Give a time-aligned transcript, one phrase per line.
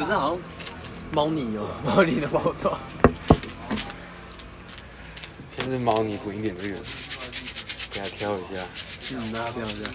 [0.00, 0.38] 可是好像
[1.12, 2.80] 猫腻哦，猫腻的包装。
[5.54, 6.76] 偏是猫腻滚一点这个，
[7.90, 8.62] 给它挑一下。
[9.12, 9.92] 嗯，大家不要这样。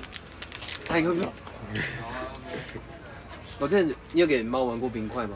[0.87, 1.27] 太可怕。
[3.57, 5.35] 我之前你有给猫玩过冰块吗？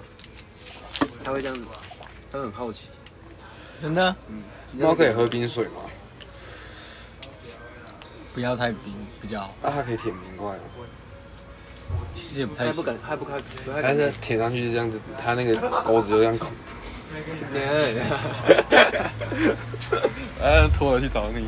[1.24, 1.66] 它会这样子，
[2.32, 2.90] 它会很好奇。
[3.82, 4.44] 真的嗯，
[4.74, 5.82] 猫可以喝冰水吗？
[8.36, 10.64] 不要太冰比较好，那它可以舔冰块吗？
[12.12, 13.98] 其实也不太不敢，它不开，不太但敢。
[13.98, 16.52] 是舔上去是这样子，它那个钩子就这样孔。
[20.42, 21.46] 哎，拖了去找你。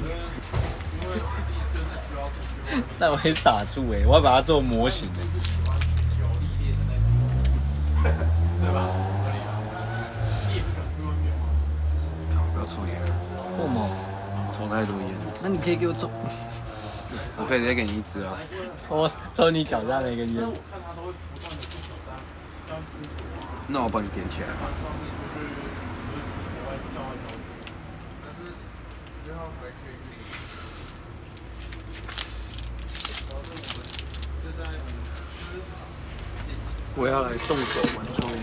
[2.98, 5.20] 那我会傻住哎、我要把它做模型的。
[12.54, 13.02] 不要抽烟，
[13.58, 13.78] 为什么？
[14.52, 15.20] 抽太多烟了。
[15.42, 16.10] 那你可以给我抽，
[17.42, 18.38] 我可以直接给你一支啊。
[18.82, 20.48] 抽抽你脚下的一根烟。
[23.68, 24.70] 那我帮你点起来吧。
[36.94, 38.38] 我要来动手玩抽烟。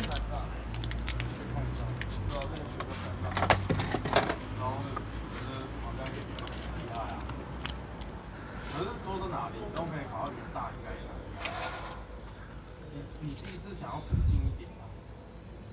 [8.73, 9.55] 可是多在哪里？
[9.75, 10.99] 都可以考到比较大，应该也。
[13.21, 14.85] 你你其实是想要近一点嘛？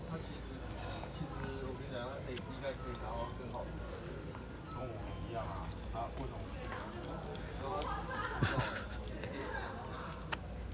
[0.09, 0.41] 他其实
[1.13, 1.29] 其实
[1.61, 3.67] 我跟你讲，他可以应该可以拿到更好的，
[4.73, 4.89] 跟我们
[5.29, 5.67] 一样啊。
[5.93, 6.39] 他为什么？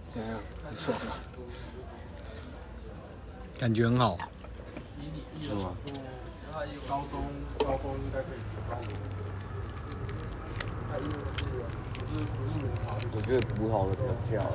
[0.10, 0.40] 怎样？
[0.64, 1.12] 很爽吗？
[3.60, 4.18] 感觉很好。
[5.42, 5.76] 是吗？
[6.88, 7.14] 高中
[7.60, 8.94] 高中应该可以吃高中。
[10.90, 11.64] 他因为是不是
[12.06, 12.61] 不是母巢
[13.14, 14.52] 我觉得葡萄的比较漂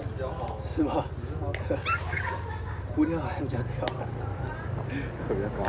[0.75, 1.05] 是吗？
[2.95, 3.87] 布条好像比较跳。
[5.29, 5.65] 会比较高。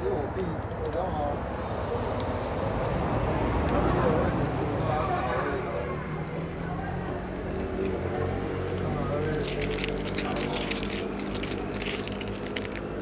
[0.00, 0.38] 因为我弟
[0.84, 1.16] 我刚好。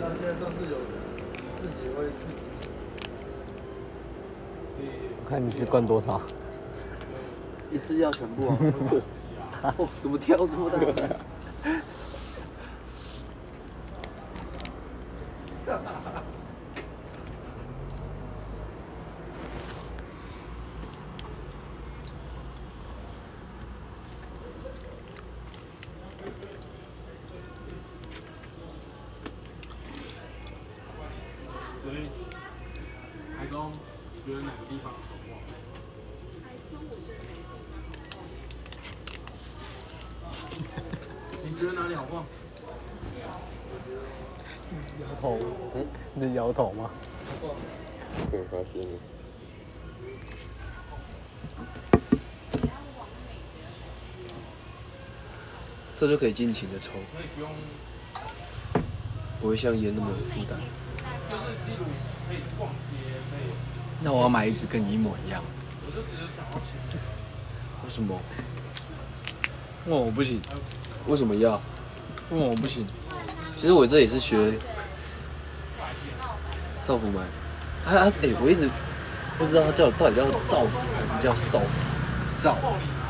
[0.01, 0.77] 那现在上次有
[1.61, 2.33] 自己会自己
[5.19, 6.21] 我看你是灌多少？
[7.71, 8.57] 一次要全部啊！
[9.77, 10.95] 哦，怎么跳这么大声？
[31.83, 32.09] 所以
[33.39, 33.73] 台中
[34.27, 35.39] 觉得哪个地方好逛？
[40.57, 42.25] 你觉得哪里好逛？
[45.01, 45.39] 摇头，
[46.15, 46.91] 你是摇头吗？
[48.31, 48.99] 对，发现了。
[55.95, 56.93] 这就可以尽情的抽，
[59.41, 60.59] 不会像烟那么有负担。
[64.03, 65.43] 那我要买一支跟你一模一样。
[65.87, 66.77] 我就只是想要钱。
[67.85, 68.19] 为什么？
[69.87, 70.41] 问我不行，
[71.09, 71.61] 为什么要？
[72.31, 72.85] 问我不行。
[73.57, 74.55] 其实我这也是学
[76.83, 77.23] 少妇买，
[77.85, 78.13] 他啊！
[78.23, 78.69] 哎、我一直
[79.39, 82.43] 不知道他叫到底叫造福还是叫少妇？
[82.43, 82.57] 造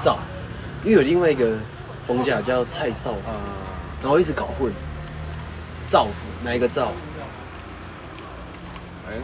[0.01, 0.19] 造，
[0.85, 1.57] 因为有另外一个
[2.07, 3.31] 逢甲叫蔡少妇，
[4.03, 4.73] 然后一直搞混。
[5.87, 6.93] 造福哪一个造？
[9.09, 9.15] 哎，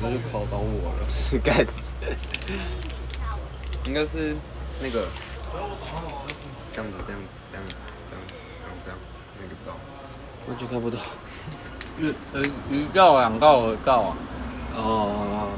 [0.00, 1.08] 这就考倒我了。
[1.08, 1.64] 是 干。
[3.86, 4.34] 应该是
[4.80, 5.06] 那个
[5.52, 7.20] 这样子，这样，
[7.50, 7.62] 这样，这样，
[8.08, 8.22] 这样，
[8.84, 8.98] 这样，
[9.38, 9.76] 那个造。
[10.48, 10.98] 完全看不懂。
[12.00, 12.40] 一呃
[12.70, 14.16] 一告两告我告啊。
[14.74, 15.50] 哦，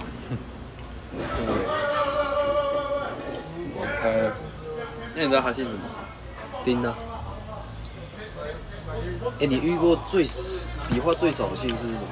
[3.77, 4.35] 我开了。
[5.15, 5.79] 那你知道他姓什么？
[6.65, 6.93] 丁呢？
[9.41, 10.25] 哎、你遇过最
[10.89, 12.09] 笔画最少的姓氏是什么？